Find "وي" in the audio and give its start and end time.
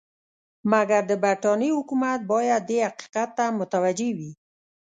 4.17-4.31